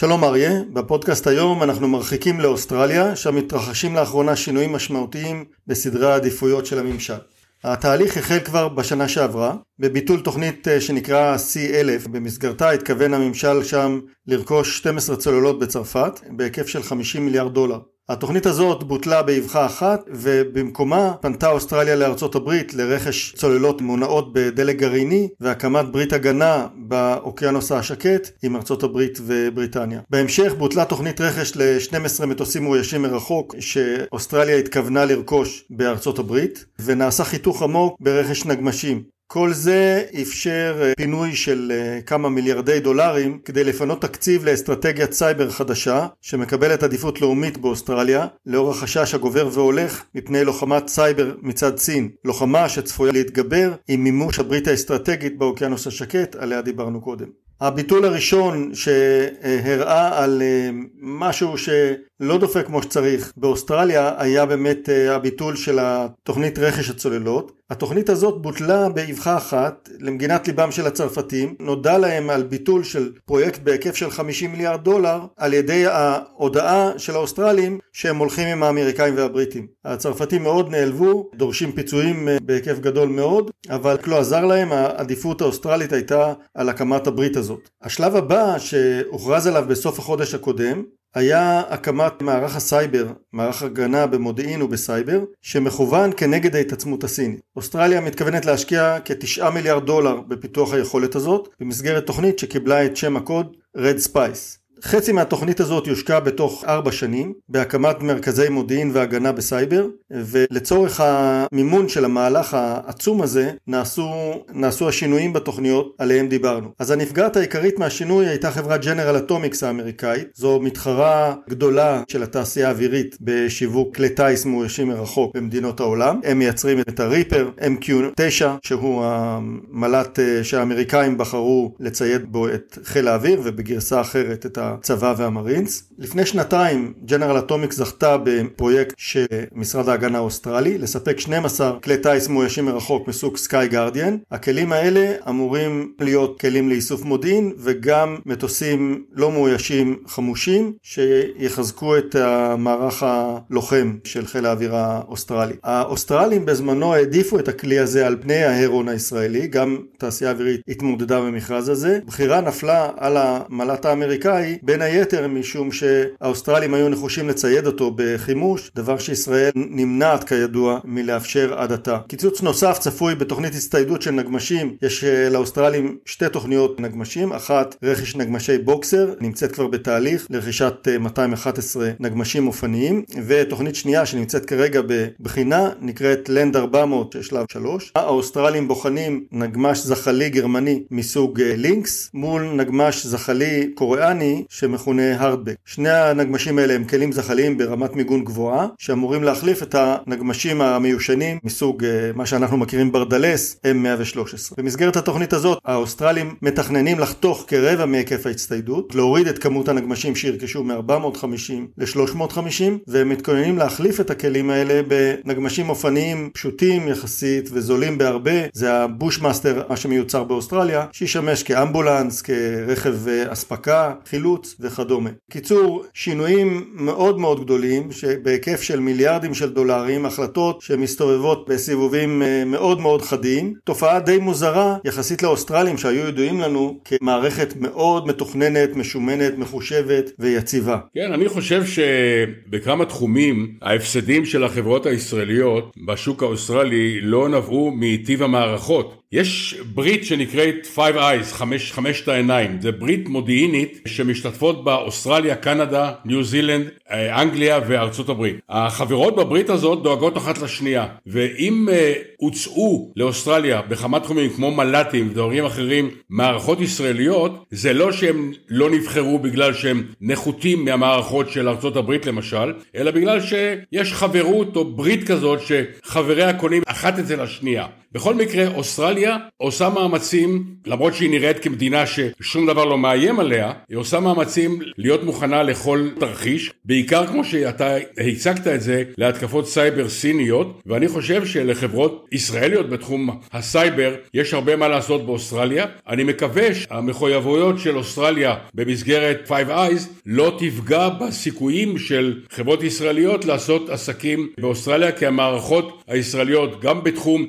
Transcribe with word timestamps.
שלום 0.00 0.24
אריה, 0.24 0.50
בפודקאסט 0.72 1.26
היום 1.26 1.62
אנחנו 1.62 1.88
מרחיקים 1.88 2.40
לאוסטרליה, 2.40 3.16
שם 3.16 3.36
מתרחשים 3.36 3.94
לאחרונה 3.94 4.36
שינויים 4.36 4.72
משמעותיים 4.72 5.44
בסדרי 5.66 6.12
העדיפויות 6.12 6.66
של 6.66 6.78
הממשל. 6.78 7.18
התהליך 7.64 8.16
החל 8.16 8.38
כבר 8.40 8.68
בשנה 8.68 9.08
שעברה, 9.08 9.54
בביטול 9.78 10.20
תוכנית 10.20 10.68
אה, 10.68 10.80
שנקרא 10.80 11.36
C1000, 11.36 12.08
במסגרתה 12.08 12.70
התכוון 12.70 13.14
הממשל 13.14 13.64
שם 13.64 14.00
לרכוש 14.26 14.78
12 14.78 15.16
צוללות 15.16 15.58
בצרפת, 15.58 16.20
בהיקף 16.30 16.66
של 16.66 16.82
50 16.82 17.24
מיליארד 17.24 17.54
דולר. 17.54 17.78
התוכנית 18.10 18.46
הזאת 18.46 18.84
בוטלה 18.84 19.22
באבחה 19.22 19.66
אחת 19.66 20.00
ובמקומה 20.12 21.14
פנתה 21.20 21.48
אוסטרליה 21.50 21.96
לארצות 21.96 22.34
הברית 22.34 22.74
לרכש 22.74 23.32
צוללות 23.32 23.80
מונעות 23.80 24.32
בדלק 24.32 24.76
גרעיני 24.76 25.28
והקמת 25.40 25.92
ברית 25.92 26.12
הגנה 26.12 26.66
באוקיינוס 26.76 27.72
השקט 27.72 28.30
עם 28.42 28.56
ארצות 28.56 28.82
הברית 28.82 29.18
ובריטניה. 29.22 30.00
בהמשך 30.10 30.52
בוטלה 30.58 30.84
תוכנית 30.84 31.20
רכש 31.20 31.56
ל-12 31.56 32.26
מטוסים 32.26 32.64
מאוישים 32.64 33.02
מרחוק 33.02 33.54
שאוסטרליה 33.58 34.56
התכוונה 34.56 35.04
לרכוש 35.04 35.64
בארצות 35.70 36.18
הברית 36.18 36.64
ונעשה 36.78 37.24
חיתוך 37.24 37.62
עמוק 37.62 37.96
ברכש 38.00 38.44
נגמשים. 38.44 39.19
כל 39.32 39.52
זה 39.52 40.04
אפשר 40.22 40.78
אה, 40.82 40.92
פינוי 40.96 41.34
של 41.36 41.72
אה, 41.74 42.00
כמה 42.02 42.28
מיליארדי 42.28 42.80
דולרים 42.80 43.38
כדי 43.44 43.64
לפנות 43.64 44.02
תקציב 44.02 44.44
לאסטרטגיית 44.44 45.12
סייבר 45.12 45.50
חדשה 45.50 46.06
שמקבלת 46.20 46.82
עדיפות 46.82 47.20
לאומית 47.20 47.58
באוסטרליה 47.58 48.26
לאור 48.46 48.70
החשש 48.70 49.14
הגובר 49.14 49.48
והולך 49.52 50.04
מפני 50.14 50.44
לוחמת 50.44 50.88
סייבר 50.88 51.34
מצד 51.42 51.76
סין. 51.76 52.08
לוחמה 52.24 52.68
שצפויה 52.68 53.12
להתגבר 53.12 53.72
עם 53.88 54.04
מימוש 54.04 54.38
הברית 54.38 54.68
האסטרטגית 54.68 55.38
באוקיינוס 55.38 55.86
השקט 55.86 56.36
עליה 56.36 56.62
דיברנו 56.62 57.00
קודם. 57.00 57.26
הביטול 57.60 58.04
הראשון 58.04 58.70
שהראה 58.74 60.24
על 60.24 60.42
אה, 60.42 60.70
משהו 61.00 61.58
שלא 61.58 62.38
דופק 62.38 62.66
כמו 62.66 62.82
שצריך 62.82 63.32
באוסטרליה 63.36 64.14
היה 64.18 64.46
באמת 64.46 64.88
הביטול 65.10 65.56
של 65.56 65.78
התוכנית 65.80 66.58
רכש 66.58 66.90
הצוללות 66.90 67.59
התוכנית 67.70 68.08
הזאת 68.08 68.42
בוטלה 68.42 68.88
באבחה 68.88 69.36
אחת 69.36 69.88
למגינת 70.00 70.46
ליבם 70.46 70.70
של 70.70 70.86
הצרפתים, 70.86 71.54
נודע 71.60 71.98
להם 71.98 72.30
על 72.30 72.42
ביטול 72.42 72.84
של 72.84 73.12
פרויקט 73.26 73.60
בהיקף 73.60 73.94
של 73.94 74.10
50 74.10 74.52
מיליארד 74.52 74.84
דולר 74.84 75.20
על 75.36 75.54
ידי 75.54 75.86
ההודעה 75.86 76.98
של 76.98 77.14
האוסטרלים 77.14 77.78
שהם 77.92 78.16
הולכים 78.16 78.48
עם 78.48 78.62
האמריקאים 78.62 79.16
והבריטים. 79.16 79.66
הצרפתים 79.84 80.42
מאוד 80.42 80.70
נעלבו, 80.70 81.30
דורשים 81.34 81.72
פיצויים 81.72 82.28
אה, 82.28 82.36
בהיקף 82.42 82.78
גדול 82.78 83.08
מאוד, 83.08 83.50
אבל 83.70 83.96
לא 84.06 84.18
עזר 84.18 84.44
להם, 84.44 84.72
העדיפות 84.72 85.40
האוסטרלית 85.40 85.92
הייתה 85.92 86.32
על 86.54 86.68
הקמת 86.68 87.06
הברית 87.06 87.36
הזאת. 87.36 87.68
השלב 87.82 88.16
הבא 88.16 88.58
שהוכרז 88.58 89.46
עליו 89.46 89.64
בסוף 89.68 89.98
החודש 89.98 90.34
הקודם 90.34 90.82
היה 91.14 91.62
הקמת 91.68 92.22
מערך 92.22 92.56
הסייבר, 92.56 93.06
מערך 93.32 93.62
הגנה 93.62 94.06
במודיעין 94.06 94.62
ובסייבר, 94.62 95.24
שמכוון 95.40 96.10
כנגד 96.16 96.56
ההתעצמות 96.56 97.04
הסינית. 97.04 97.40
אוסטרליה 97.56 98.00
מתכוונת 98.00 98.44
להשקיע 98.46 98.98
כתשעה 99.04 99.50
מיליארד 99.50 99.86
דולר 99.86 100.20
בפיתוח 100.20 100.72
היכולת 100.72 101.14
הזאת, 101.14 101.48
במסגרת 101.60 102.06
תוכנית 102.06 102.38
שקיבלה 102.38 102.84
את 102.84 102.96
שם 102.96 103.16
הקוד 103.16 103.56
Red 103.76 104.08
Spice. 104.08 104.59
חצי 104.84 105.12
מהתוכנית 105.12 105.60
הזאת 105.60 105.86
יושקע 105.86 106.20
בתוך 106.20 106.64
ארבע 106.64 106.92
שנים 106.92 107.32
בהקמת 107.48 108.02
מרכזי 108.02 108.48
מודיעין 108.48 108.90
והגנה 108.94 109.32
בסייבר 109.32 109.86
ולצורך 110.10 111.00
המימון 111.04 111.88
של 111.88 112.04
המהלך 112.04 112.54
העצום 112.54 113.22
הזה 113.22 113.52
נעשו, 113.66 114.10
נעשו 114.52 114.88
השינויים 114.88 115.32
בתוכניות 115.32 115.94
עליהם 115.98 116.28
דיברנו. 116.28 116.68
אז 116.78 116.90
הנפגעת 116.90 117.36
העיקרית 117.36 117.78
מהשינוי 117.78 118.26
הייתה 118.26 118.50
חברת 118.50 118.84
ג'נרל 118.84 119.16
אטומיקס 119.16 119.62
האמריקאית 119.62 120.28
זו 120.34 120.60
מתחרה 120.60 121.34
גדולה 121.48 122.02
של 122.08 122.22
התעשייה 122.22 122.68
האווירית 122.68 123.16
בשיווק 123.20 123.96
כלי 123.96 124.08
טיס 124.08 124.44
מאוישים 124.44 124.88
מרחוק 124.88 125.36
במדינות 125.36 125.80
העולם 125.80 126.20
הם 126.24 126.38
מייצרים 126.38 126.80
את 126.80 127.00
הריפר 127.00 127.50
MQ9 127.58 128.44
שהוא 128.62 129.04
המל"ט 129.04 130.18
אה, 130.18 130.44
שהאמריקאים 130.44 131.18
בחרו 131.18 131.74
לצייד 131.80 132.32
בו 132.32 132.48
את 132.48 132.78
חיל 132.84 133.08
האוויר 133.08 133.40
ובגרסה 133.44 134.00
אחרת 134.00 134.46
את 134.46 134.58
ה... 134.58 134.69
הצבא 134.78 135.14
והמרינס. 135.16 135.84
לפני 135.98 136.26
שנתיים 136.26 136.92
ג'נרל 137.04 137.38
אטומיקס 137.38 137.76
זכתה 137.76 138.16
בפרויקט 138.24 138.94
של 138.96 139.26
משרד 139.52 139.88
ההגנה 139.88 140.18
האוסטרלי 140.18 140.78
לספק 140.78 141.18
12 141.20 141.78
כלי 141.82 141.96
טיס 141.96 142.28
מאוישים 142.28 142.64
מרחוק 142.64 143.08
מסוג 143.08 143.36
SkyGuardian. 143.36 144.16
הכלים 144.30 144.72
האלה 144.72 145.14
אמורים 145.28 145.92
להיות 146.00 146.40
כלים 146.40 146.68
לאיסוף 146.68 147.04
מודיעין 147.04 147.52
וגם 147.58 148.16
מטוסים 148.26 149.04
לא 149.12 149.32
מאוישים 149.32 149.96
חמושים 150.06 150.72
שיחזקו 150.82 151.96
את 151.98 152.14
המערך 152.14 153.02
הלוחם 153.06 153.96
של 154.04 154.26
חיל 154.26 154.46
האוויר 154.46 154.76
האוסטרלי. 154.76 155.54
האוסטרלים 155.62 156.46
בזמנו 156.46 156.94
העדיפו 156.94 157.38
את 157.38 157.48
הכלי 157.48 157.78
הזה 157.78 158.06
על 158.06 158.16
פני 158.20 158.44
ההרון 158.44 158.88
הישראלי, 158.88 159.46
גם 159.46 159.78
תעשייה 159.98 160.30
אווירית 160.30 160.60
התמודדה 160.68 161.20
במכרז 161.20 161.68
הזה. 161.68 161.98
בחירה 162.06 162.40
נפלה 162.40 162.90
על 162.96 163.16
המל"ט 163.16 163.86
האמריקאי 163.86 164.58
בין 164.62 164.82
היתר 164.82 165.28
משום 165.28 165.72
שהאוסטרלים 165.72 166.74
היו 166.74 166.88
נחושים 166.88 167.28
לצייד 167.28 167.66
אותו 167.66 167.92
בחימוש, 167.96 168.70
דבר 168.74 168.98
שישראל 168.98 169.50
נמנעת 169.54 170.24
כידוע 170.24 170.80
מלאפשר 170.84 171.54
עד 171.58 171.72
עתה. 171.72 171.98
קיצוץ 172.08 172.42
נוסף 172.42 172.78
צפוי 172.78 173.14
בתוכנית 173.14 173.54
הצטיידות 173.54 174.02
של 174.02 174.10
נגמשים, 174.10 174.76
יש 174.82 175.04
אה, 175.04 175.28
לאוסטרלים 175.28 175.98
שתי 176.04 176.28
תוכניות 176.28 176.80
נגמשים, 176.80 177.32
אחת 177.32 177.76
רכש 177.82 178.16
נגמשי 178.16 178.58
Boxer, 178.58 179.14
נמצאת 179.20 179.52
כבר 179.52 179.66
בתהליך 179.66 180.26
לרכישת 180.30 180.88
211 181.00 181.86
אה, 181.86 181.92
נגמשים 182.00 182.46
אופניים, 182.46 183.02
ותוכנית 183.26 183.74
שנייה 183.74 184.06
שנמצאת 184.06 184.44
כרגע 184.44 184.80
בבחינה 184.86 185.70
נקראת 185.80 186.28
Land 186.28 186.56
400 186.56 187.16
שלב 187.20 187.46
3. 187.52 187.92
האוסטרלים 187.94 188.68
בוחנים 188.68 189.24
נגמש 189.32 189.78
זחלי 189.78 190.30
גרמני 190.30 190.82
מסוג 190.90 191.40
אה, 191.40 191.52
Lynx 191.56 192.10
מול 192.14 192.42
נגמש 192.42 193.06
זחלי 193.06 193.70
קוריאני 193.74 194.44
שמכונה 194.50 195.20
ה 195.20 195.24
Redback. 195.24 195.54
שני 195.64 195.90
הנגמשים 195.90 196.58
האלה 196.58 196.74
הם 196.74 196.84
כלים 196.84 197.12
זחליים 197.12 197.58
ברמת 197.58 197.96
מיגון 197.96 198.24
גבוהה 198.24 198.66
שאמורים 198.78 199.22
להחליף 199.22 199.62
את 199.62 199.74
הנגמשים 199.78 200.60
המיושנים 200.60 201.38
מסוג 201.44 201.84
אה, 201.84 202.10
מה 202.14 202.26
שאנחנו 202.26 202.56
מכירים 202.56 202.92
ברדלס 202.92 203.60
M113. 203.66 204.54
במסגרת 204.58 204.96
התוכנית 204.96 205.32
הזאת 205.32 205.58
האוסטרלים 205.64 206.34
מתכננים 206.42 206.98
לחתוך 206.98 207.44
כרבע 207.48 207.86
מהיקף 207.86 208.26
ההצטיידות, 208.26 208.94
להוריד 208.94 209.26
את 209.26 209.38
כמות 209.38 209.68
הנגמשים 209.68 210.16
שירכשו 210.16 210.64
מ-450 210.64 211.52
ל-350 211.78 212.62
והם 212.86 213.08
מתכוננים 213.08 213.58
להחליף 213.58 214.00
את 214.00 214.10
הכלים 214.10 214.50
האלה 214.50 214.80
בנגמשים 214.88 215.68
אופניים 215.68 216.30
פשוטים 216.32 216.88
יחסית 216.88 217.48
וזולים 217.52 217.98
בהרבה, 217.98 218.32
זה 218.52 218.74
הבושמאסטר 218.74 219.62
מה 219.68 219.76
שמיוצר 219.76 220.24
באוסטרליה, 220.24 220.86
שישמש 220.92 221.42
כאמבולנס, 221.42 222.22
כרכב 222.22 223.08
אה, 223.08 223.32
אספקה, 223.32 223.92
חילוץ 224.06 224.39
חוץ 224.40 224.56
וכדומה. 224.60 225.10
קיצור, 225.30 225.84
שינויים 225.94 226.70
מאוד 226.74 227.18
מאוד 227.18 227.44
גדולים 227.44 227.92
שבהיקף 227.92 228.62
של 228.62 228.80
מיליארדים 228.80 229.34
של 229.34 229.50
דולרים, 229.50 230.06
החלטות 230.06 230.60
שמסתובבות 230.60 231.48
בסיבובים 231.48 232.22
אה, 232.22 232.44
מאוד 232.46 232.80
מאוד 232.80 233.02
חדים, 233.02 233.54
תופעה 233.64 234.00
די 234.00 234.18
מוזרה 234.18 234.76
יחסית 234.84 235.22
לאוסטרלים 235.22 235.78
שהיו 235.78 236.08
ידועים 236.08 236.40
לנו 236.40 236.80
כמערכת 236.84 237.54
מאוד 237.56 238.06
מתוכננת, 238.06 238.76
משומנת, 238.76 239.38
מחושבת 239.38 240.10
ויציבה. 240.18 240.78
כן, 240.94 241.12
אני 241.12 241.28
חושב 241.28 241.62
שבכמה 241.64 242.84
תחומים 242.84 243.54
ההפסדים 243.62 244.24
של 244.24 244.44
החברות 244.44 244.86
הישראליות 244.86 245.76
בשוק 245.86 246.22
האוסטרלי 246.22 247.00
לא 247.00 247.28
נבעו 247.28 247.72
מטיב 247.74 248.22
המערכות. 248.22 248.99
יש 249.12 249.60
ברית 249.74 250.04
שנקראת 250.04 250.68
Five 250.76 250.96
Eyes, 250.96 251.24
חמש, 251.24 251.72
חמשת 251.72 252.08
העיניים, 252.08 252.60
זה 252.60 252.72
ברית 252.72 253.08
מודיעינית 253.08 253.80
שמשתתפות 253.86 254.64
בה 254.64 254.74
אוסטרליה, 254.74 255.36
קנדה, 255.36 255.92
ניו 256.04 256.24
זילנד, 256.24 256.68
אה, 256.90 257.22
אנגליה 257.22 257.60
וארצות 257.68 258.08
הברית. 258.08 258.36
החברות 258.48 259.16
בברית 259.16 259.50
הזאת 259.50 259.82
דואגות 259.82 260.16
אחת 260.16 260.38
לשנייה, 260.38 260.86
ואם 261.06 261.68
uh, 261.68 261.72
הוצאו 262.16 262.92
לאוסטרליה 262.96 263.62
בכמה 263.62 264.00
תחומים 264.00 264.30
כמו 264.30 264.50
מל"טים 264.50 265.08
ודברים 265.10 265.44
אחרים 265.44 265.90
מערכות 266.10 266.60
ישראליות, 266.60 267.46
זה 267.50 267.72
לא 267.72 267.92
שהם 267.92 268.32
לא 268.48 268.70
נבחרו 268.70 269.18
בגלל 269.18 269.54
שהם 269.54 269.84
נחותים 270.00 270.64
מהמערכות 270.64 271.30
של 271.30 271.48
ארצות 271.48 271.76
הברית 271.76 272.06
למשל, 272.06 272.52
אלא 272.76 272.90
בגלל 272.90 273.20
שיש 273.20 273.92
חברות 273.92 274.56
או 274.56 274.64
ברית 274.64 275.08
כזאת 275.08 275.40
שחבריה 275.40 276.32
קונים 276.32 276.62
אחת 276.66 276.98
אצל 276.98 277.20
השנייה. 277.20 277.66
בכל 277.92 278.14
מקרה, 278.14 278.46
אוסטרליה 278.54 279.16
עושה 279.36 279.68
מאמצים, 279.68 280.44
למרות 280.66 280.94
שהיא 280.94 281.10
נראית 281.10 281.38
כמדינה 281.38 281.84
ששום 281.86 282.46
דבר 282.46 282.64
לא 282.64 282.78
מאיים 282.78 283.20
עליה, 283.20 283.52
היא 283.68 283.78
עושה 283.78 284.00
מאמצים 284.00 284.58
להיות 284.78 285.04
מוכנה 285.04 285.42
לכל 285.42 285.88
תרחיש, 286.00 286.52
בעיקר 286.64 287.06
כמו 287.06 287.24
שאתה 287.24 287.76
הצגת 287.98 288.46
את 288.46 288.60
זה, 288.60 288.82
להתקפות 288.98 289.48
סייבר 289.48 289.88
סיניות, 289.88 290.62
ואני 290.66 290.88
חושב 290.88 291.26
שלחברות 291.26 292.06
ישראליות 292.12 292.70
בתחום 292.70 293.20
הסייבר 293.32 293.94
יש 294.14 294.34
הרבה 294.34 294.56
מה 294.56 294.68
לעשות 294.68 295.06
באוסטרליה. 295.06 295.66
אני 295.88 296.04
מקווה 296.04 296.54
שהמחויבויות 296.54 297.58
של 297.58 297.76
אוסטרליה 297.76 298.34
במסגרת 298.54 299.28
Five 299.28 299.50
Eyes 299.50 299.82
לא 300.06 300.36
תפגע 300.38 300.88
בסיכויים 300.88 301.78
של 301.78 302.20
חברות 302.30 302.62
ישראליות 302.62 303.24
לעשות 303.24 303.70
עסקים 303.70 304.28
באוסטרליה, 304.40 304.92
כי 304.92 305.06
המערכות 305.06 305.82
הישראליות 305.88 306.60
גם 306.60 306.84
בתחום 306.84 307.26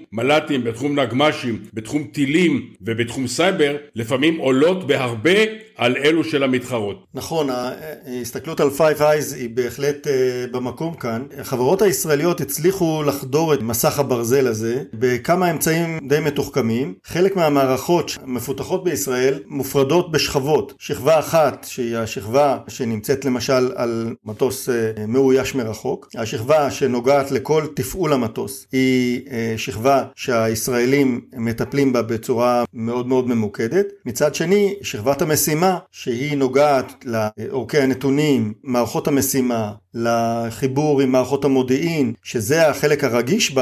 מל"טים, 0.58 0.64
בתחום 0.64 1.00
נגמ"שים, 1.00 1.60
בתחום 1.74 2.04
טילים 2.04 2.74
ובתחום 2.82 3.28
סייבר, 3.28 3.76
לפעמים 3.96 4.38
עולות 4.38 4.88
בהרבה 4.88 5.40
על 5.82 5.98
אלו 5.98 6.24
של 6.24 6.44
המתחרות. 6.44 7.06
נכון, 7.14 7.48
ההסתכלות 7.50 8.60
על 8.60 8.70
Five 8.78 9.00
Eyes 9.00 9.36
היא 9.36 9.50
בהחלט 9.50 10.08
אה, 10.08 10.46
במקום 10.52 10.94
כאן. 10.94 11.24
החברות 11.38 11.82
הישראליות 11.82 12.42
הצליחו 12.42 13.04
לחדור 13.04 13.54
את 13.54 13.62
מסך 13.62 14.00
הברזל 14.00 14.48
הזה 14.48 14.84
בכמה 14.94 15.52
אמצעים 15.52 16.00
די 16.08 16.20
מתוחכמים. 16.20 16.94
חלק 17.04 17.36
מהמערכות 17.36 18.18
המפותחות 18.24 18.84
בישראל 18.84 19.40
מופרדות 19.48 20.12
בשכבות. 20.12 20.74
שכבה 20.80 21.20
אחת 21.20 21.68
שהיא 21.70 21.98
השכבה 21.98 22.58
שנמצאת 22.68 23.26
למשל 23.26 23.72
על 23.76 24.16
מטוס 24.26 24.70
אה, 24.70 25.06
מאויש 25.08 25.56
מרחוק. 25.56 26.10
השכבה 26.18 26.72
שנוגעת 26.72 27.32
לכל 27.32 27.64
תפעול 27.76 28.14
המטוס 28.14 28.68
היא 28.72 29.22
אה, 29.32 29.54
שכבה 29.58 30.04
שהישראלים 30.42 31.22
מטפלים 31.38 31.94
בה 31.94 32.02
בצורה 32.02 32.64
מאוד 32.74 33.08
מאוד 33.08 33.28
ממוקדת. 33.28 33.86
מצד 34.06 34.36
שני, 34.36 34.76
שכבת 34.82 35.22
המשימה 35.22 35.78
שהיא 35.92 36.38
נוגעת 36.38 37.06
לאורכי 37.06 37.78
הנתונים, 37.78 38.54
מערכות 38.64 39.08
המשימה, 39.08 39.72
לחיבור 39.94 41.02
עם 41.02 41.12
מערכות 41.12 41.46
המודיעין, 41.46 42.14
שזה 42.24 42.70
החלק 42.70 43.04
הרגיש 43.04 43.56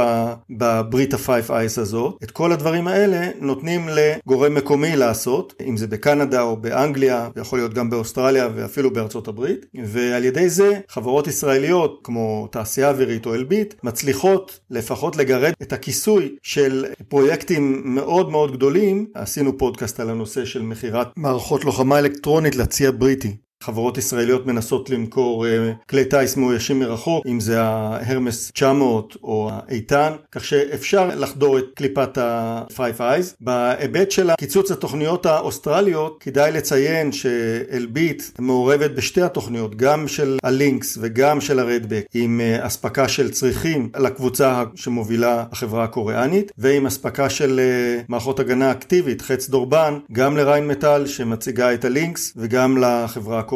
בברית 0.50 1.14
ה-Five 1.14 1.50
Eyes 1.50 1.82
הזאת. 1.82 2.18
את 2.24 2.32
כל 2.32 2.52
הדברים 2.52 2.88
האלה 2.88 3.30
נותנים 3.42 3.90
לגורם 3.90 4.56
מקומי 4.56 4.96
לעשות, 4.96 5.54
אם 5.68 5.78
זה 5.78 5.88
בקנדה 5.88 6.42
או 6.42 6.58
באנגליה, 6.58 7.30
זה 7.36 7.42
יכול 7.42 7.60
להיות 7.60 7.74
גם 7.74 7.90
באוסטרליה 7.90 8.50
ואפילו 8.56 8.94
בארצות 8.94 9.28
הברית, 9.28 9.66
ועל 9.86 10.26
ידי 10.26 10.50
זה 10.50 10.80
חברות 10.90 11.28
ישראליות 11.28 12.00
כמו 12.04 12.48
תעשייה 12.52 12.90
אווירית 12.90 13.26
או 13.26 13.34
אלביט 13.34 13.74
מצליחות 13.84 14.60
לפחות 14.70 15.18
לגרד 15.18 15.54
את 15.62 15.74
הכיסוי 15.74 16.36
של 16.44 16.86
פרויקטים 17.08 17.82
מאוד 17.86 18.30
מאוד 18.30 18.52
גדולים. 18.54 19.06
עשינו 19.14 19.58
פודקאסט 19.58 20.00
על 20.00 20.10
הנושא 20.10 20.46
של 20.46 20.62
מכירת 20.62 21.08
מערכות 21.18 21.66
לוחמה 21.66 22.00
אלקטרונית 22.00 22.56
לצי 22.56 22.88
הבריטי. 22.88 23.36
חברות 23.64 23.98
ישראליות 23.98 24.46
מנסות 24.46 24.90
למכור 24.90 25.46
uh, 25.46 25.50
כלי 25.90 26.06
טיס 26.06 26.38
מאוישים 26.38 26.80
מרחוק, 26.80 27.26
אם 27.28 27.40
זה 27.40 27.62
ההרמס 27.62 28.52
900 28.52 29.18
או 29.24 29.50
האיתן, 29.54 30.12
כך 30.32 30.46
שאפשר 30.46 31.08
לחדור 31.16 31.58
את 31.58 31.66
קליפת 31.76 32.18
ה-Five 32.18 33.00
Eyes. 33.00 33.36
בהיבט 33.42 34.12
של 34.12 34.30
קיצוץ 34.36 34.72
התוכניות 34.72 35.26
האוסטרליות, 35.26 36.18
כדאי 36.20 36.52
לציין 36.52 37.12
שאלביט 37.12 38.24
מעורבת 38.40 38.92
בשתי 38.92 39.22
התוכניות, 39.22 39.76
גם 39.76 40.08
של 40.08 40.38
הלינקס 40.44 40.98
וגם 41.02 41.42
של 41.42 41.60
הרדבק, 41.60 42.06
עם 42.14 42.42
uh, 42.42 42.68
אספקה 42.68 43.08
של 43.08 43.32
צריכים 43.32 43.90
לקבוצה 44.00 44.64
שמובילה 44.76 45.46
החברה 45.52 45.84
הקוריאנית, 45.84 46.52
ועם 46.58 46.86
אספקה 46.86 47.30
של 47.30 47.60
uh, 47.60 48.06
מערכות 48.08 48.40
הגנה 48.40 48.72
אקטיבית, 48.72 49.22
חץ 49.22 49.50
דורבן, 49.50 50.00
גם 50.12 50.38
לריין 50.38 50.68
מטאל 50.68 51.08
שמציגה 51.08 51.74
את 51.74 51.86
הלינקס 51.86 52.34
וגם 52.38 52.78
לחברה 52.78 53.40
הקוריאנית. 53.40 53.49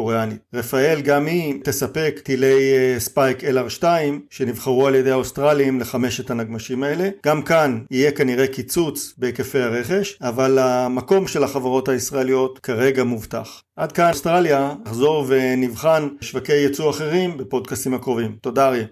רפאל 0.54 1.00
גם 1.00 1.26
היא 1.26 1.54
תספק 1.64 2.20
טילי 2.22 2.72
אה, 2.74 3.00
Spike 3.00 3.44
LR2 3.44 3.84
שנבחרו 4.30 4.86
על 4.86 4.94
ידי 4.94 5.10
האוסטרלים 5.10 5.80
לחמש 5.80 6.16
את 6.16 6.30
הנגמשים 6.30 6.82
האלה. 6.82 7.08
גם 7.26 7.42
כאן 7.42 7.78
יהיה 7.90 8.12
כנראה 8.12 8.46
קיצוץ 8.46 9.14
בהיקפי 9.18 9.58
הרכש, 9.58 10.18
אבל 10.22 10.58
המקום 10.58 11.28
של 11.28 11.44
החברות 11.44 11.88
הישראליות 11.88 12.58
כרגע 12.58 13.04
מובטח. 13.04 13.62
עד 13.76 13.92
כאן 13.92 14.10
אוסטרליה, 14.10 14.74
נחזור 14.84 15.24
ונבחן 15.28 16.08
שווקי 16.20 16.52
ייצוא 16.52 16.90
אחרים 16.90 17.38
בפודקאסטים 17.38 17.94
הקרובים. 17.94 18.36
תודה 18.40 18.68
אריה. 18.68 18.86